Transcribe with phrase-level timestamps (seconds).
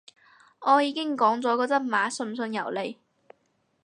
[0.61, 2.97] 我已經講咗個真話，信唔信由你